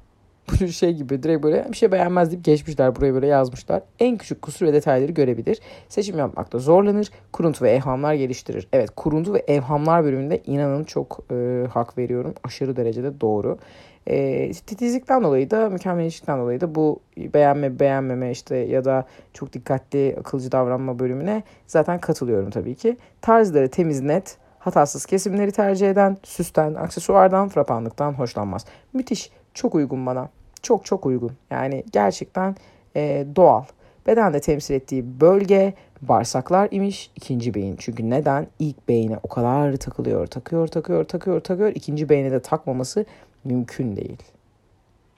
Bu 0.60 0.68
şey 0.68 0.92
gibi 0.92 1.22
direkt 1.22 1.42
böyle 1.42 1.66
bir 1.72 1.76
şey 1.76 1.92
beğenmez 1.92 2.30
deyip 2.30 2.44
geçmişler 2.44 2.96
buraya 2.96 3.14
böyle 3.14 3.26
yazmışlar. 3.26 3.82
En 4.00 4.18
küçük 4.18 4.42
kusur 4.42 4.66
ve 4.66 4.72
detayları 4.72 5.12
görebilir. 5.12 5.60
Seçim 5.88 6.18
yapmakta 6.18 6.58
zorlanır. 6.58 7.10
Kuruntu 7.32 7.64
ve 7.64 7.70
evhamlar 7.70 8.14
geliştirir. 8.14 8.68
Evet 8.72 8.90
kuruntu 8.96 9.34
ve 9.34 9.38
evhamlar 9.38 10.04
bölümünde 10.04 10.42
inanın 10.46 10.84
çok 10.84 11.20
e, 11.30 11.66
hak 11.72 11.98
veriyorum. 11.98 12.34
Aşırı 12.44 12.76
derecede 12.76 13.20
doğru. 13.20 13.58
E, 14.06 14.52
titizlikten 14.52 15.24
dolayı 15.24 15.50
da 15.50 15.70
mükemmeliyetçilikten 15.70 16.38
dolayı 16.38 16.60
da 16.60 16.74
bu 16.74 17.00
beğenme 17.16 17.80
beğenmeme 17.80 18.30
işte 18.30 18.56
ya 18.56 18.84
da 18.84 19.06
çok 19.32 19.52
dikkatli 19.52 20.16
akılcı 20.20 20.52
davranma 20.52 20.98
bölümüne 20.98 21.42
zaten 21.66 22.00
katılıyorum 22.00 22.50
tabii 22.50 22.74
ki. 22.74 22.96
Tarzları 23.20 23.68
temiz 23.68 24.00
net 24.00 24.36
hatasız 24.58 25.06
kesimleri 25.06 25.52
tercih 25.52 25.90
eden, 25.90 26.16
süsten, 26.22 26.74
aksesuardan, 26.74 27.48
frapanlıktan 27.48 28.12
hoşlanmaz. 28.12 28.64
Müthiş, 28.92 29.30
çok 29.54 29.74
uygun 29.74 30.06
bana. 30.06 30.28
Çok 30.62 30.84
çok 30.84 31.06
uygun. 31.06 31.32
Yani 31.50 31.84
gerçekten 31.92 32.56
e, 32.96 33.26
doğal. 33.36 33.64
Bedende 34.06 34.40
temsil 34.40 34.74
ettiği 34.74 35.20
bölge 35.20 35.74
bağırsaklar 36.02 36.68
imiş 36.70 37.10
ikinci 37.16 37.54
beyin. 37.54 37.76
Çünkü 37.78 38.10
neden? 38.10 38.46
İlk 38.58 38.88
beyine 38.88 39.18
o 39.22 39.28
kadar 39.28 39.76
takılıyor, 39.76 40.26
takıyor, 40.26 40.66
takıyor, 40.66 41.04
takıyor, 41.04 41.40
takıyor. 41.40 41.72
İkinci 41.74 42.08
beyne 42.08 42.30
de 42.30 42.40
takmaması 42.40 43.04
mümkün 43.44 43.96
değil. 43.96 44.22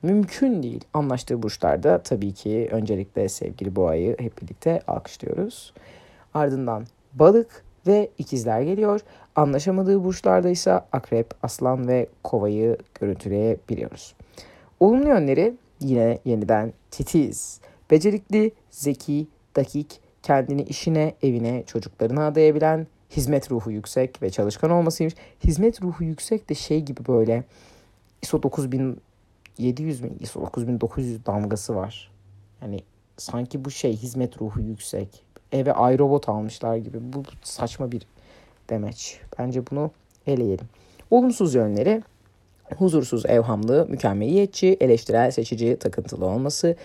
Mümkün 0.02 0.62
değil. 0.62 0.84
Anlaştığı 0.94 1.42
burçlarda 1.42 2.02
tabii 2.02 2.32
ki 2.32 2.68
öncelikle 2.70 3.28
sevgili 3.28 3.76
boğayı 3.76 4.16
hep 4.18 4.42
birlikte 4.42 4.80
alkışlıyoruz. 4.86 5.72
Ardından 6.34 6.84
balık 7.12 7.64
ve 7.86 8.10
ikizler 8.18 8.60
geliyor. 8.60 9.00
Anlaşamadığı 9.36 10.04
burçlarda 10.04 10.48
ise 10.48 10.72
akrep, 10.72 11.30
aslan 11.42 11.88
ve 11.88 12.06
kovayı 12.24 12.76
görüntüleyebiliyoruz. 13.00 14.15
Olumlu 14.80 15.08
yönleri 15.08 15.54
yine 15.80 16.18
yeniden 16.24 16.72
titiz, 16.90 17.60
becerikli, 17.90 18.52
zeki, 18.70 19.26
dakik, 19.56 20.00
kendini 20.22 20.62
işine, 20.62 21.14
evine, 21.22 21.64
çocuklarına 21.66 22.26
adayabilen, 22.26 22.86
hizmet 23.10 23.50
ruhu 23.50 23.70
yüksek 23.70 24.22
ve 24.22 24.30
çalışkan 24.30 24.70
olmasıymış. 24.70 25.14
Hizmet 25.44 25.82
ruhu 25.82 26.04
yüksek 26.04 26.48
de 26.48 26.54
şey 26.54 26.80
gibi 26.80 27.00
böyle 27.08 27.44
ISO 28.22 28.42
9700 28.42 30.00
mi 30.00 30.10
ISO 30.20 30.40
9900 30.40 31.26
damgası 31.26 31.76
var. 31.76 32.10
Yani 32.62 32.80
sanki 33.16 33.64
bu 33.64 33.70
şey 33.70 33.96
hizmet 33.96 34.40
ruhu 34.40 34.60
yüksek. 34.60 35.22
Eve 35.52 35.70
iRobot 35.70 36.28
almışlar 36.28 36.76
gibi. 36.76 36.98
Bu 37.00 37.22
saçma 37.42 37.92
bir 37.92 38.06
demeç. 38.70 39.20
Bence 39.38 39.62
bunu 39.70 39.90
eleyelim. 40.26 40.66
Olumsuz 41.10 41.54
yönleri 41.54 42.02
huzursuz, 42.78 43.26
evhamlı, 43.26 43.86
mükemmeliyetçi, 43.88 44.76
eleştirel, 44.80 45.30
seçici, 45.30 45.76
takıntılı 45.76 46.26
olması. 46.26 46.76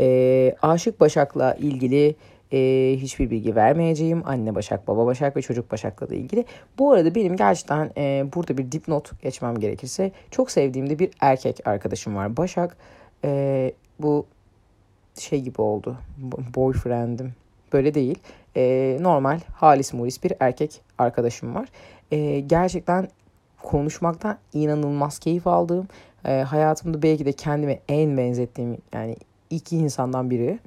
E, 0.00 0.56
aşık 0.62 1.00
Başak'la 1.00 1.54
ilgili 1.54 2.14
e, 2.52 2.92
hiçbir 2.96 3.30
bilgi 3.30 3.56
vermeyeceğim. 3.56 4.22
Anne 4.24 4.54
Başak, 4.54 4.88
Baba 4.88 5.06
Başak 5.06 5.36
ve 5.36 5.42
Çocuk 5.42 5.72
Başak'la 5.72 6.10
da 6.10 6.14
ilgili. 6.14 6.44
Bu 6.78 6.92
arada 6.92 7.14
benim 7.14 7.36
gerçekten 7.36 7.90
e, 7.96 8.24
burada 8.34 8.58
bir 8.58 8.72
dipnot 8.72 9.22
geçmem 9.22 9.58
gerekirse 9.58 10.12
çok 10.30 10.50
sevdiğim 10.50 10.90
de 10.90 10.98
bir 10.98 11.10
erkek 11.20 11.66
arkadaşım 11.66 12.16
var. 12.16 12.36
Başak 12.36 12.76
e, 13.24 13.72
bu 13.98 14.26
şey 15.18 15.40
gibi 15.40 15.62
oldu. 15.62 15.96
Boyfriend'im. 16.54 17.32
Böyle 17.72 17.94
değil. 17.94 18.18
E, 18.56 18.96
normal 19.00 19.40
halis 19.54 19.92
mulis 19.92 20.24
bir 20.24 20.32
erkek 20.40 20.80
arkadaşım 20.98 21.54
var. 21.54 21.68
E, 22.10 22.40
gerçekten 22.40 23.08
konuşmaktan 23.62 24.38
inanılmaz 24.52 25.18
keyif 25.18 25.46
aldığım, 25.46 25.88
e, 26.24 26.40
hayatımda 26.40 27.02
belki 27.02 27.24
de 27.24 27.32
kendime 27.32 27.80
en 27.88 28.16
benzettiğim 28.16 28.78
yani 28.92 29.16
iki 29.50 29.76
insandan 29.76 30.30
biri. 30.30 30.58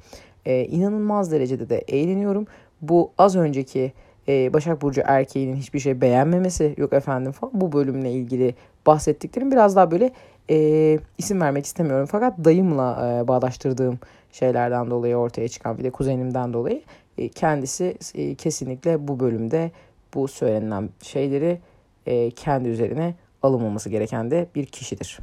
E, 0.46 0.66
inanılmaz 0.66 1.32
derecede 1.32 1.70
de 1.70 1.78
eğleniyorum. 1.78 2.48
Bu 2.82 3.12
az 3.18 3.36
önceki 3.36 3.94
e, 4.28 4.54
Başak 4.54 4.82
Burcu 4.82 5.02
erkeğinin 5.06 5.56
hiçbir 5.56 5.80
şey 5.80 6.02
beğenmemesi 6.02 6.74
yok 6.78 6.94
efendim 6.94 7.32
falan 7.32 7.62
bu 7.62 7.72
bölümle 7.72 8.12
ilgili 8.12 8.56
bahsettiklerim 8.86 9.52
biraz 9.52 9.76
daha 9.76 9.92
böyle 9.92 10.12
e, 10.50 11.00
isim 11.18 11.42
vermek 11.42 11.66
istemiyorum. 11.66 12.08
Fakat 12.12 12.46
dayımla 12.46 13.20
e, 13.24 13.28
bağdaştırdığım 13.28 14.00
şeylerden 14.32 14.92
dolayı 14.92 15.16
ortaya 15.16 15.48
çıkan 15.48 15.78
bir 15.78 15.84
de 15.84 15.90
kuzenimden 15.90 16.54
dolayı 16.54 16.82
e, 17.18 17.30
kendisi 17.30 17.96
e, 18.16 18.36
kesinlikle 18.36 19.08
bu 19.08 19.20
bölümde 19.20 19.72
bu 20.14 20.28
söylenen 20.28 20.90
şeyleri 21.02 21.60
e, 22.06 22.32
kendi 22.32 22.70
üzerine 22.70 23.16
alınmaması 23.44 23.90
gereken 23.90 24.32
de 24.32 24.48
bir 24.56 24.66
kişidir. 24.66 25.20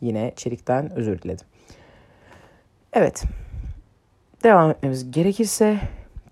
Yine 0.00 0.32
Çelik'ten 0.36 0.90
özür 0.92 1.22
diledim. 1.22 1.46
Evet. 2.92 3.24
Devam 4.44 4.70
etmemiz 4.70 5.10
gerekirse 5.10 5.78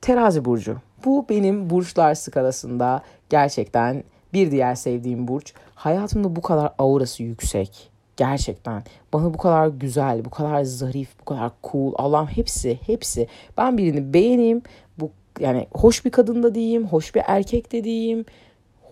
terazi 0.01 0.45
burcu. 0.45 0.77
Bu 1.05 1.27
benim 1.29 1.71
burçlar 1.71 2.15
skalasında 2.15 3.03
gerçekten 3.31 4.05
bir 4.33 4.51
diğer 4.51 4.75
sevdiğim 4.75 5.29
burç. 5.29 5.55
Hayatımda 5.75 6.37
bu 6.37 6.43
kadar 6.43 6.73
aurası 6.79 7.23
yüksek. 7.23 7.91
Gerçekten 8.17 8.83
bana 9.13 9.35
bu 9.35 9.39
kadar 9.39 9.69
güzel, 9.69 10.25
bu 10.25 10.31
kadar 10.31 10.63
zarif, 10.63 11.09
bu 11.21 11.25
kadar 11.25 11.51
cool. 11.65 11.93
Allah'ım 11.97 12.27
hepsi, 12.27 12.79
hepsi. 12.87 13.29
Ben 13.59 13.79
birini 13.79 14.15
beğeneyim. 14.15 14.63
Bu 14.99 15.11
yani 15.41 15.67
hoş 15.75 16.05
bir 16.05 16.11
kadın 16.11 16.43
da 16.43 16.55
diyeyim, 16.55 16.87
hoş 16.87 17.15
bir 17.15 17.23
erkek 17.27 17.73
de 17.73 17.85
diyeyim 17.85 18.25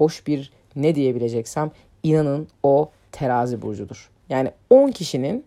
hoş 0.00 0.26
bir 0.26 0.50
ne 0.76 0.94
diyebileceksem 0.94 1.70
inanın 2.02 2.48
o 2.62 2.90
terazi 3.12 3.62
burcudur. 3.62 4.10
Yani 4.28 4.50
10 4.70 4.90
kişinin 4.90 5.44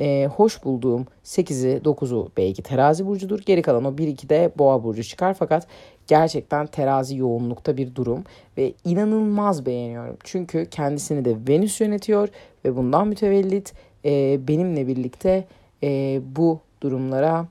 e, 0.00 0.28
hoş 0.36 0.64
bulduğum 0.64 1.06
8'i 1.24 1.78
9'u 1.78 2.30
belki 2.36 2.62
terazi 2.62 3.06
burcudur. 3.06 3.40
Geri 3.46 3.62
kalan 3.62 3.84
o 3.84 3.88
1-2 3.88 4.28
de 4.28 4.52
boğa 4.58 4.84
burcu 4.84 5.04
çıkar. 5.04 5.34
Fakat 5.34 5.66
gerçekten 6.06 6.66
terazi 6.66 7.16
yoğunlukta 7.16 7.76
bir 7.76 7.94
durum 7.94 8.24
ve 8.58 8.72
inanılmaz 8.84 9.66
beğeniyorum. 9.66 10.16
Çünkü 10.24 10.66
kendisini 10.70 11.24
de 11.24 11.36
Venüs 11.48 11.80
yönetiyor 11.80 12.28
ve 12.64 12.76
bundan 12.76 13.08
mütevellit 13.08 13.72
e, 14.04 14.40
benimle 14.48 14.86
birlikte 14.86 15.44
e, 15.82 16.20
bu 16.36 16.60
durumlara 16.80 17.46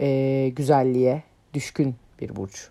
e, 0.00 0.48
güzelliğe 0.56 1.22
düşkün 1.54 1.94
bir 2.20 2.36
burç. 2.36 2.70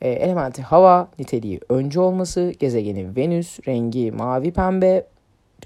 E, 0.00 0.08
elementi 0.08 0.62
hava, 0.62 1.08
niteliği 1.18 1.60
önce 1.68 2.00
olması, 2.00 2.52
gezegeni 2.58 3.16
Venüs, 3.16 3.60
rengi 3.68 4.12
mavi 4.12 4.52
pembe. 4.52 5.06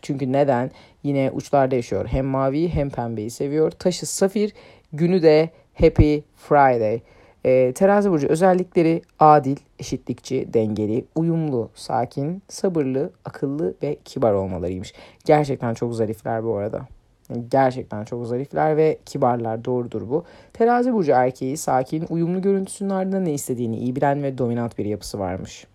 Çünkü 0.03 0.33
neden? 0.33 0.71
Yine 1.03 1.31
uçlarda 1.35 1.77
yaşıyor. 1.77 2.07
Hem 2.07 2.27
mavi 2.27 2.69
hem 2.69 2.91
pembeyi 2.91 3.31
seviyor. 3.31 3.71
Taşı 3.71 4.07
safir, 4.07 4.53
günü 4.93 5.23
de 5.23 5.51
Happy 5.75 6.19
Friday. 6.37 7.01
E, 7.45 7.73
terazi 7.73 8.11
burcu 8.11 8.27
özellikleri 8.27 9.03
adil, 9.19 9.57
eşitlikçi, 9.79 10.55
dengeli, 10.55 11.05
uyumlu, 11.15 11.71
sakin, 11.75 12.43
sabırlı, 12.49 13.13
akıllı 13.25 13.75
ve 13.83 13.97
kibar 14.05 14.33
olmalarıymış. 14.33 14.95
Gerçekten 15.25 15.75
çok 15.75 15.95
zarifler 15.95 16.45
bu 16.45 16.57
arada. 16.57 16.87
Gerçekten 17.51 18.05
çok 18.05 18.27
zarifler 18.27 18.77
ve 18.77 18.99
kibarlar 19.07 19.65
doğrudur 19.65 20.09
bu. 20.09 20.25
Terazi 20.53 20.93
burcu 20.93 21.13
erkeği 21.13 21.57
sakin, 21.57 22.07
uyumlu 22.11 22.43
görüntüsünün 22.43 22.91
ardında 22.91 23.21
ne 23.21 23.33
istediğini 23.33 23.77
iyi 23.77 23.97
bilen 23.97 24.23
ve 24.23 24.39
dominant 24.39 24.79
bir 24.79 24.85
yapısı 24.85 25.19
varmış. 25.19 25.67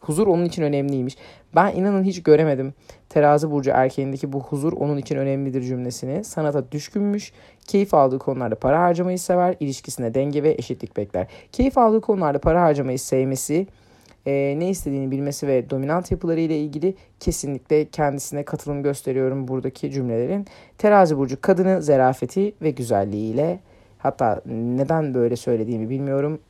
Huzur 0.00 0.26
onun 0.26 0.44
için 0.44 0.62
önemliymiş. 0.62 1.16
Ben 1.54 1.74
inanın 1.74 2.04
hiç 2.04 2.22
göremedim. 2.22 2.74
Terazi 3.08 3.50
burcu 3.50 3.70
erkeğindeki 3.70 4.32
bu 4.32 4.40
huzur 4.40 4.72
onun 4.72 4.96
için 4.96 5.16
önemlidir 5.16 5.62
cümlesini. 5.62 6.24
Sanata 6.24 6.72
düşkünmüş. 6.72 7.32
Keyif 7.66 7.94
aldığı 7.94 8.18
konularda 8.18 8.54
para 8.54 8.82
harcamayı 8.82 9.18
sever. 9.18 9.56
İlişkisine 9.60 10.14
denge 10.14 10.42
ve 10.42 10.54
eşitlik 10.58 10.96
bekler. 10.96 11.26
Keyif 11.52 11.78
aldığı 11.78 12.00
konularda 12.00 12.38
para 12.38 12.62
harcamayı 12.62 12.98
sevmesi, 12.98 13.66
e, 14.26 14.54
ne 14.58 14.70
istediğini 14.70 15.10
bilmesi 15.10 15.46
ve 15.48 15.70
dominant 15.70 16.10
yapıları 16.10 16.40
ile 16.40 16.58
ilgili 16.58 16.94
kesinlikle 17.20 17.84
kendisine 17.84 18.44
katılım 18.44 18.82
gösteriyorum 18.82 19.48
buradaki 19.48 19.90
cümlelerin. 19.90 20.46
Terazi 20.78 21.18
burcu 21.18 21.40
kadını 21.40 21.82
zarafeti 21.82 22.54
ve 22.62 22.70
güzelliğiyle 22.70 23.60
hatta 23.98 24.42
neden 24.46 25.14
böyle 25.14 25.36
söylediğimi 25.36 25.90
bilmiyorum 25.90 26.40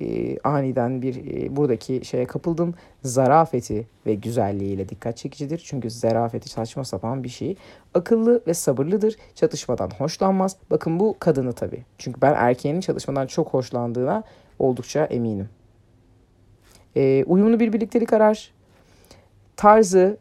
e, 0.00 0.38
aniden 0.38 1.02
bir 1.02 1.16
e, 1.16 1.56
buradaki 1.56 2.04
şeye 2.04 2.24
kapıldım. 2.24 2.74
Zarafeti 3.02 3.86
ve 4.06 4.14
güzelliğiyle 4.14 4.88
dikkat 4.88 5.16
çekicidir. 5.16 5.62
Çünkü 5.64 5.90
zarafeti 5.90 6.48
saçma 6.48 6.84
sapan 6.84 7.24
bir 7.24 7.28
şey. 7.28 7.56
Akıllı 7.94 8.42
ve 8.46 8.54
sabırlıdır. 8.54 9.16
Çatışmadan 9.34 9.90
hoşlanmaz. 9.98 10.56
Bakın 10.70 11.00
bu 11.00 11.16
kadını 11.18 11.52
tabii. 11.52 11.84
Çünkü 11.98 12.20
ben 12.22 12.34
erkeğinin 12.34 12.80
çalışmadan 12.80 13.26
çok 13.26 13.48
hoşlandığına 13.48 14.22
oldukça 14.58 15.04
eminim. 15.04 15.48
E, 16.96 17.24
uyumlu 17.24 17.60
bir 17.60 17.72
birliktelik 17.72 18.12
arar. 18.12 18.50
Tarzı 19.56 20.18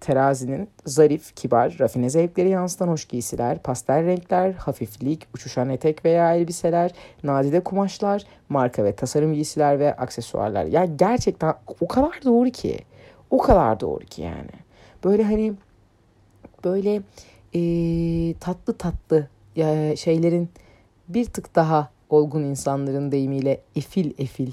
terazinin 0.00 0.68
zarif, 0.86 1.36
kibar, 1.36 1.76
rafine 1.80 2.10
zevkleri 2.10 2.48
yansıtan 2.48 2.88
hoş 2.88 3.04
giysiler, 3.04 3.58
pastel 3.58 4.06
renkler, 4.06 4.52
hafiflik, 4.52 5.26
uçuşan 5.34 5.68
etek 5.68 6.04
veya 6.04 6.34
elbiseler, 6.34 6.90
nadide 7.22 7.60
kumaşlar, 7.60 8.22
marka 8.48 8.84
ve 8.84 8.96
tasarım 8.96 9.34
giysiler 9.34 9.78
ve 9.78 9.96
aksesuarlar. 9.96 10.64
Ya 10.64 10.84
gerçekten 10.84 11.54
o 11.80 11.88
kadar 11.88 12.20
doğru 12.24 12.50
ki. 12.50 12.78
O 13.30 13.38
kadar 13.38 13.80
doğru 13.80 14.04
ki 14.04 14.22
yani. 14.22 14.50
Böyle 15.04 15.22
hani 15.22 15.52
böyle 16.64 17.02
e, 17.54 17.60
tatlı 18.40 18.78
tatlı 18.78 19.28
şeylerin 19.96 20.48
bir 21.08 21.24
tık 21.24 21.54
daha 21.54 21.90
olgun 22.10 22.42
insanların 22.42 23.12
deyimiyle 23.12 23.60
efil 23.76 24.12
efil 24.18 24.52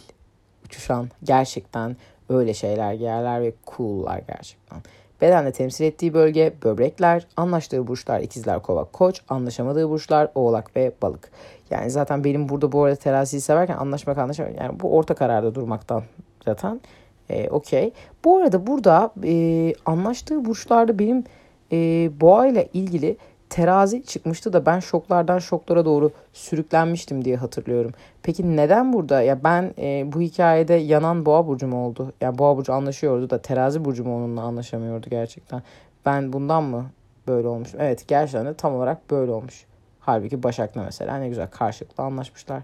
uçuşan 0.72 1.10
gerçekten 1.24 1.96
öyle 2.30 2.54
şeyler 2.54 2.94
giyerler 2.94 3.42
ve 3.42 3.54
cool'lar 3.68 4.22
gerçekten. 4.28 4.78
Bedenle 5.22 5.52
temsil 5.52 5.86
ettiği 5.86 6.14
bölge 6.14 6.54
böbrekler, 6.64 7.28
anlaştığı 7.38 7.88
burçlar 7.88 8.20
ikizler, 8.20 8.62
kova, 8.62 8.84
koç, 8.84 9.22
anlaşamadığı 9.30 9.90
burçlar 9.90 10.30
oğlak 10.36 10.76
ve 10.76 10.92
balık. 11.02 11.32
Yani 11.70 11.92
zaten 11.92 12.24
benim 12.24 12.50
burada 12.50 12.72
bu 12.72 12.84
arada 12.84 12.96
teraziyi 12.96 13.42
severken 13.42 13.78
anlaşmak 13.78 14.18
anlaşamak 14.18 14.60
yani 14.60 14.80
bu 14.80 14.96
orta 14.98 15.14
kararda 15.14 15.56
durmaktan 15.56 16.04
zaten 16.46 16.82
e, 17.30 17.50
okey. 17.50 17.92
Bu 18.26 18.38
arada 18.38 18.68
burada 18.68 19.14
e, 19.24 19.74
anlaştığı 19.86 20.46
burçlarda 20.46 21.00
benim 21.00 21.24
e, 21.72 21.78
boğa 22.22 22.48
ile 22.48 22.70
ilgili 22.74 23.18
terazi 23.52 24.04
çıkmıştı 24.04 24.54
da 24.54 24.66
ben 24.66 24.80
şoklardan 24.80 25.40
şoklara 25.40 25.86
doğru 25.86 26.12
sürüklenmiştim 26.34 27.26
diye 27.26 27.36
hatırlıyorum. 27.36 27.92
Peki 28.24 28.58
neden 28.58 28.94
burada? 28.94 29.22
Ya 29.22 29.44
ben 29.44 29.74
e, 29.78 30.14
bu 30.14 30.22
hikayede 30.22 30.74
yanan 30.74 31.26
boğa 31.26 31.48
burcu 31.48 31.68
mu 31.68 31.86
oldu? 31.86 32.04
Ya 32.04 32.12
yani 32.22 32.38
boğa 32.38 32.58
burcu 32.58 32.74
anlaşıyordu 32.74 33.30
da 33.30 33.42
terazi 33.42 33.86
burcu 33.86 34.04
mu 34.04 34.18
onunla 34.18 34.42
anlaşamıyordu 34.42 35.10
gerçekten. 35.10 35.64
Ben 36.06 36.34
bundan 36.34 36.64
mı 36.64 36.86
böyle 37.28 37.48
olmuş? 37.48 37.70
Evet 37.80 38.08
gerçekten 38.08 38.46
de 38.46 38.54
tam 38.54 38.76
olarak 38.76 39.12
böyle 39.12 39.32
olmuş. 39.32 39.66
Halbuki 40.00 40.44
Başak'la 40.44 40.84
mesela 40.84 41.18
ne 41.18 41.30
güzel 41.30 41.48
karşılıklı 41.48 42.04
anlaşmışlar. 42.04 42.64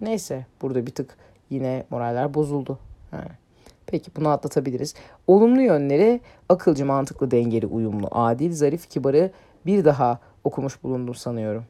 Neyse 0.00 0.46
burada 0.62 0.86
bir 0.86 0.94
tık 0.94 1.16
yine 1.50 1.84
moraller 1.90 2.34
bozuldu. 2.34 2.78
Yani. 3.12 3.45
Peki 3.86 4.10
bunu 4.16 4.28
atlatabiliriz. 4.28 4.94
Olumlu 5.26 5.60
yönleri 5.60 6.20
akılcı, 6.48 6.86
mantıklı, 6.86 7.30
dengeli, 7.30 7.66
uyumlu, 7.66 8.08
adil, 8.10 8.52
zarif, 8.52 8.90
kibarı 8.90 9.30
bir 9.66 9.84
daha 9.84 10.18
okumuş 10.44 10.82
bulundum 10.82 11.14
sanıyorum. 11.14 11.64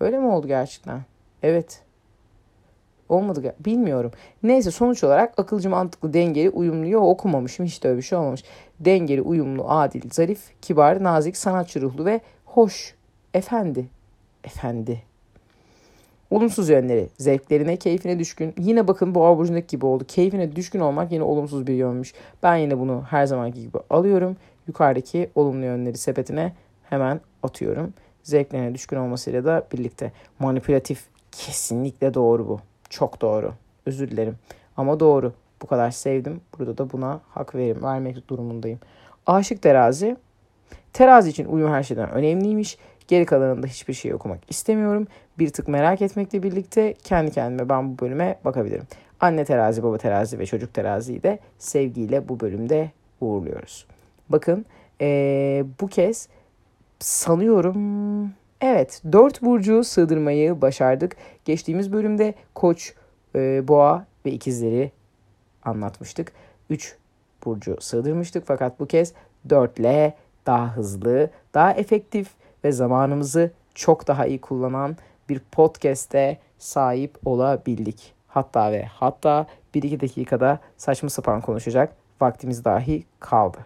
Öyle 0.00 0.18
mi 0.18 0.26
oldu 0.26 0.46
gerçekten? 0.46 1.00
Evet. 1.42 1.82
Olmadı 3.08 3.54
bilmiyorum. 3.60 4.12
Neyse 4.42 4.70
sonuç 4.70 5.04
olarak 5.04 5.38
akılcı, 5.38 5.70
mantıklı, 5.70 6.12
dengeli, 6.12 6.50
uyumluyu 6.50 6.98
okumamışım. 6.98 7.66
Hiç 7.66 7.84
de 7.84 7.88
öyle 7.88 7.98
bir 7.98 8.02
şey 8.02 8.18
olmamış. 8.18 8.44
Dengeli, 8.80 9.22
uyumlu, 9.22 9.70
adil, 9.70 10.10
zarif, 10.12 10.40
kibar, 10.62 11.04
nazik, 11.04 11.36
sanatçı 11.36 11.80
ruhlu 11.80 12.04
ve 12.04 12.20
hoş. 12.44 12.94
Efendi. 13.34 13.86
Efendi. 14.44 15.02
Olumsuz 16.30 16.68
yönleri. 16.68 17.08
Zevklerine, 17.18 17.76
keyfine 17.76 18.18
düşkün. 18.18 18.54
Yine 18.58 18.88
bakın 18.88 19.14
boğa 19.14 19.38
burcundaki 19.38 19.66
gibi 19.66 19.86
oldu. 19.86 20.04
Keyfine 20.08 20.56
düşkün 20.56 20.80
olmak 20.80 21.12
yine 21.12 21.22
olumsuz 21.22 21.66
bir 21.66 21.74
yönmüş. 21.74 22.14
Ben 22.42 22.56
yine 22.56 22.78
bunu 22.78 23.04
her 23.10 23.26
zamanki 23.26 23.60
gibi 23.60 23.78
alıyorum. 23.90 24.36
Yukarıdaki 24.66 25.30
olumlu 25.34 25.64
yönleri 25.64 25.98
sepetine 25.98 26.52
hemen 26.90 27.20
atıyorum. 27.42 27.94
Zevklerine 28.22 28.74
düşkün 28.74 28.96
olmasıyla 28.96 29.44
da 29.44 29.66
birlikte. 29.72 30.12
Manipülatif. 30.38 31.04
Kesinlikle 31.32 32.14
doğru 32.14 32.48
bu. 32.48 32.60
Çok 32.90 33.20
doğru. 33.20 33.52
Özür 33.86 34.10
dilerim. 34.10 34.36
Ama 34.76 35.00
doğru. 35.00 35.32
Bu 35.62 35.66
kadar 35.66 35.90
sevdim. 35.90 36.40
Burada 36.58 36.78
da 36.78 36.92
buna 36.92 37.20
hak 37.28 37.54
verim, 37.54 37.82
vermek 37.82 38.28
durumundayım. 38.28 38.78
Aşık 39.26 39.62
terazi. 39.62 40.16
Terazi 40.92 41.30
için 41.30 41.44
uyum 41.44 41.72
her 41.72 41.82
şeyden 41.82 42.10
önemliymiş. 42.10 42.78
Geri 43.08 43.26
kalanında 43.26 43.66
hiçbir 43.66 43.94
şey 43.94 44.14
okumak 44.14 44.40
istemiyorum. 44.48 45.06
Bir 45.38 45.48
tık 45.48 45.68
merak 45.68 46.02
etmekle 46.02 46.42
birlikte 46.42 46.94
kendi 47.04 47.30
kendime 47.30 47.68
ben 47.68 47.92
bu 47.92 48.04
bölüme 48.04 48.38
bakabilirim. 48.44 48.86
Anne 49.20 49.44
terazi, 49.44 49.82
baba 49.82 49.98
terazi 49.98 50.38
ve 50.38 50.46
çocuk 50.46 50.74
teraziyi 50.74 51.22
de 51.22 51.38
sevgiyle 51.58 52.28
bu 52.28 52.40
bölümde 52.40 52.90
uğurluyoruz. 53.20 53.86
Bakın 54.28 54.66
ee, 55.00 55.64
bu 55.80 55.88
kez 55.88 56.28
sanıyorum 56.98 58.30
evet 58.60 59.02
dört 59.12 59.42
burcu 59.42 59.84
sığdırmayı 59.84 60.62
başardık. 60.62 61.16
Geçtiğimiz 61.44 61.92
bölümde 61.92 62.34
koç, 62.54 62.94
e, 63.34 63.68
boğa 63.68 64.06
ve 64.26 64.30
ikizleri 64.30 64.92
anlatmıştık. 65.62 66.32
Üç 66.70 66.96
burcu 67.44 67.76
sığdırmıştık 67.80 68.46
fakat 68.46 68.80
bu 68.80 68.86
kez 68.86 69.12
dörtle 69.50 70.14
daha 70.46 70.76
hızlı, 70.76 71.30
daha 71.54 71.72
efektif 71.72 72.28
ve 72.64 72.72
zamanımızı 72.72 73.50
çok 73.74 74.06
daha 74.06 74.26
iyi 74.26 74.40
kullanan 74.40 74.96
bir 75.28 75.40
podcast'e 75.52 76.38
sahip 76.58 77.18
olabildik. 77.24 78.14
Hatta 78.28 78.72
ve 78.72 78.84
hatta 78.84 79.46
1-2 79.74 80.00
dakikada 80.00 80.60
saçma 80.76 81.08
sapan 81.08 81.40
konuşacak 81.40 81.92
vaktimiz 82.20 82.64
dahi 82.64 83.04
kaldı. 83.20 83.58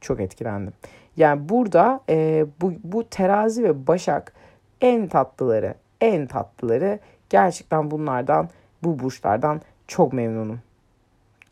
Çok 0.00 0.20
etkilendim. 0.20 0.72
Yani 1.16 1.48
burada 1.48 2.00
e, 2.08 2.46
bu, 2.60 2.72
bu 2.84 3.08
terazi 3.08 3.64
ve 3.64 3.86
başak 3.86 4.32
en 4.80 5.08
tatlıları, 5.08 5.74
en 6.00 6.26
tatlıları 6.26 6.98
gerçekten 7.30 7.90
bunlardan, 7.90 8.48
bu 8.82 8.98
burçlardan 8.98 9.60
çok 9.86 10.12
memnunum. 10.12 10.60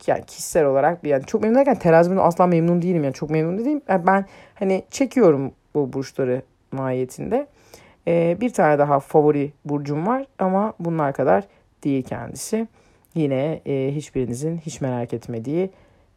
Yani 0.07 0.25
kişisel 0.25 0.65
olarak 0.65 1.03
yani 1.03 1.25
çok 1.25 1.41
memnun 1.41 1.55
derken 1.55 1.79
terazimden 1.79 2.21
asla 2.21 2.47
memnun 2.47 2.81
değilim 2.81 3.03
yani 3.03 3.13
çok 3.13 3.29
memnun 3.29 3.57
değilim. 3.57 3.81
Yani 3.87 4.07
ben 4.07 4.25
hani 4.55 4.85
çekiyorum 4.89 5.51
bu 5.75 5.93
burçları 5.93 6.41
mahiyetinde. 6.71 7.47
Ee, 8.07 8.37
bir 8.41 8.53
tane 8.53 8.79
daha 8.79 8.99
favori 8.99 9.51
burcum 9.65 10.07
var 10.07 10.25
ama 10.39 10.73
bunlar 10.79 11.13
kadar 11.13 11.43
değil 11.83 12.03
kendisi. 12.03 12.67
Yine 13.15 13.61
e, 13.65 13.91
hiçbirinizin 13.95 14.57
hiç 14.57 14.81
merak 14.81 15.13
etmediği 15.13 15.69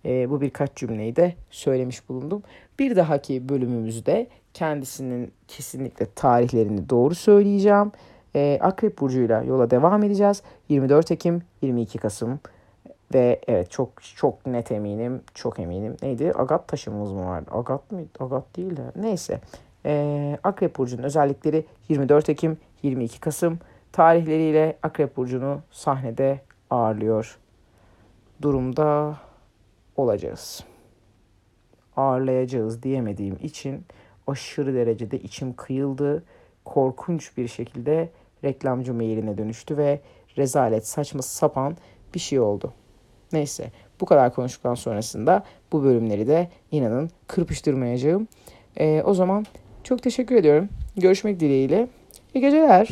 e, 0.04 0.30
bu 0.30 0.40
birkaç 0.40 0.76
cümleyi 0.76 1.16
de 1.16 1.34
söylemiş 1.50 2.08
bulundum. 2.08 2.42
Bir 2.78 2.96
dahaki 2.96 3.48
bölümümüzde 3.48 4.26
kendisinin 4.54 5.32
kesinlikle 5.48 6.06
tarihlerini 6.14 6.88
doğru 6.88 7.14
söyleyeceğim. 7.14 7.92
E, 8.34 8.58
Akrep 8.62 8.98
Burcu'yla 9.00 9.42
yola 9.42 9.70
devam 9.70 10.02
edeceğiz. 10.02 10.42
24 10.68 11.10
Ekim, 11.10 11.42
22 11.62 11.98
Kasım 11.98 12.40
ve 13.14 13.40
evet 13.46 13.70
çok 13.70 14.02
çok 14.02 14.46
net 14.46 14.72
eminim, 14.72 15.22
çok 15.34 15.58
eminim. 15.58 15.96
Neydi? 16.02 16.32
Agat 16.34 16.68
taşımız 16.68 17.12
mı 17.12 17.26
vardı? 17.26 17.50
Agat 17.52 17.92
mı? 17.92 18.00
Agat 18.20 18.56
değil 18.56 18.76
de. 18.76 18.82
Neyse. 18.96 19.40
Ee, 19.86 20.38
Akrep 20.44 20.76
Burcu'nun 20.76 21.02
özellikleri 21.02 21.64
24 21.88 22.28
Ekim, 22.28 22.58
22 22.82 23.20
Kasım 23.20 23.58
tarihleriyle 23.92 24.78
Akrep 24.82 25.16
Burcu'nu 25.16 25.60
sahnede 25.70 26.40
ağırlıyor 26.70 27.38
durumda 28.42 29.16
olacağız. 29.96 30.64
Ağırlayacağız 31.96 32.82
diyemediğim 32.82 33.38
için 33.42 33.84
aşırı 34.26 34.74
derecede 34.74 35.18
içim 35.18 35.52
kıyıldı. 35.52 36.24
Korkunç 36.64 37.36
bir 37.36 37.48
şekilde 37.48 38.10
reklamcı 38.44 38.94
mailine 38.94 39.38
dönüştü 39.38 39.76
ve 39.76 40.00
rezalet 40.36 40.86
saçma 40.86 41.22
sapan 41.22 41.76
bir 42.14 42.20
şey 42.20 42.40
oldu. 42.40 42.72
Neyse 43.36 43.70
bu 44.00 44.06
kadar 44.06 44.34
konuştuktan 44.34 44.74
sonrasında 44.74 45.44
bu 45.72 45.84
bölümleri 45.84 46.26
de 46.26 46.48
inanın 46.70 47.10
kırpıştırmayacağım. 47.26 48.28
Ee, 48.76 49.02
o 49.04 49.14
zaman 49.14 49.46
çok 49.84 50.02
teşekkür 50.02 50.36
ediyorum. 50.36 50.68
Görüşmek 50.96 51.40
dileğiyle. 51.40 51.88
İyi 52.34 52.40
geceler. 52.40 52.88